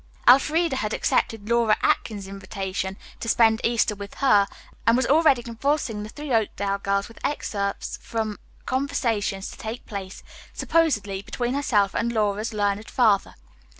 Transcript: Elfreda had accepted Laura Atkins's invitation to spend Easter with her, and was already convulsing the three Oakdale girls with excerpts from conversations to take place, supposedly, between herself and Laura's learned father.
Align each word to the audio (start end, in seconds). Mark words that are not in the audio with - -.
Elfreda 0.27 0.77
had 0.77 0.95
accepted 0.95 1.47
Laura 1.47 1.77
Atkins's 1.83 2.27
invitation 2.27 2.97
to 3.19 3.29
spend 3.29 3.61
Easter 3.63 3.93
with 3.93 4.15
her, 4.15 4.47
and 4.87 4.97
was 4.97 5.05
already 5.05 5.43
convulsing 5.43 6.01
the 6.01 6.09
three 6.09 6.33
Oakdale 6.33 6.79
girls 6.79 7.07
with 7.07 7.23
excerpts 7.23 7.99
from 8.01 8.39
conversations 8.65 9.51
to 9.51 9.59
take 9.59 9.85
place, 9.85 10.23
supposedly, 10.53 11.21
between 11.21 11.53
herself 11.53 11.93
and 11.93 12.11
Laura's 12.11 12.51
learned 12.51 12.89
father. 12.89 13.35